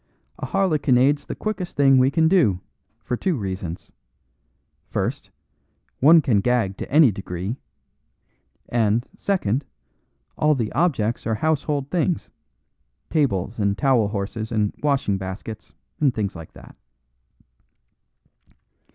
"A 0.39 0.47
harlequinade's 0.47 1.27
the 1.27 1.35
quickest 1.35 1.77
thing 1.77 1.99
we 1.99 2.09
can 2.09 2.27
do, 2.27 2.59
for 3.03 3.15
two 3.15 3.35
reasons. 3.35 3.91
First, 4.89 5.29
one 5.99 6.21
can 6.23 6.41
gag 6.41 6.75
to 6.77 6.91
any 6.91 7.11
degree; 7.11 7.55
and, 8.67 9.07
second, 9.15 9.63
all 10.39 10.55
the 10.55 10.71
objects 10.71 11.27
are 11.27 11.35
household 11.35 11.91
things 11.91 12.31
tables 13.11 13.59
and 13.59 13.77
towel 13.77 14.07
horses 14.07 14.51
and 14.51 14.73
washing 14.81 15.19
baskets, 15.19 15.71
and 15.99 16.11
things 16.11 16.35
like 16.35 16.53
that." 16.53 16.75